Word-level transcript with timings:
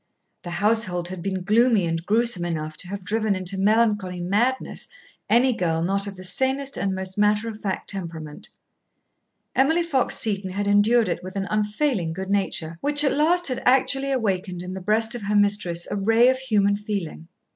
The 0.41 0.49
household 0.49 1.09
had 1.09 1.21
been 1.21 1.43
gloomy 1.43 1.85
and 1.85 2.03
gruesome 2.03 2.43
enough 2.43 2.75
to 2.77 2.87
have 2.87 3.05
driven 3.05 3.35
into 3.35 3.55
melancholy 3.55 4.19
madness 4.19 4.87
any 5.29 5.53
girl 5.53 5.83
not 5.83 6.07
of 6.07 6.15
the 6.15 6.23
sanest 6.23 6.75
and 6.75 6.95
most 6.95 7.19
matter 7.19 7.47
of 7.47 7.61
fact 7.61 7.91
temperament. 7.91 8.49
Emily 9.55 9.83
Fox 9.83 10.17
Seton 10.17 10.49
had 10.49 10.65
endured 10.65 11.07
it 11.07 11.21
with 11.23 11.35
an 11.35 11.45
unfailing 11.51 12.13
good 12.13 12.31
nature, 12.31 12.77
which 12.81 13.03
at 13.03 13.11
last 13.13 13.47
had 13.47 13.61
actually 13.63 14.11
awakened 14.11 14.63
in 14.63 14.73
the 14.73 14.81
breast 14.81 15.13
of 15.13 15.21
her 15.21 15.35
mistress 15.35 15.85
a 15.91 15.95
ray 15.95 16.29
of 16.29 16.39
human 16.39 16.75
feeling. 16.75 17.27